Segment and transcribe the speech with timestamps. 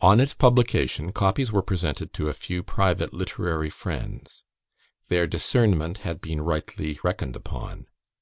[0.00, 4.42] On its publication, copies were presented to a few private literary friends.
[5.08, 7.86] Their discernment had been rightly reckoned upon.